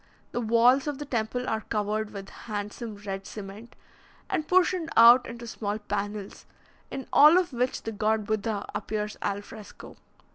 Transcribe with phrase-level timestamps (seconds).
[0.31, 3.75] The walls of the temple are covered with handsome red cement,
[4.31, 6.47] and portioned out into small panels,
[6.89, 9.97] in all of which the god Buddha appears al fresco.